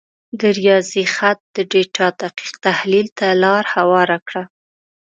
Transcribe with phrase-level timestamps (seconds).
[0.39, 4.43] د ریاضي خط د ډیټا دقیق تحلیل ته لار هواره کړه.